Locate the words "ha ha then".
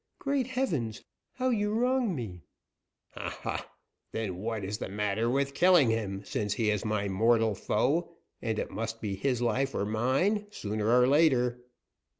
3.11-4.37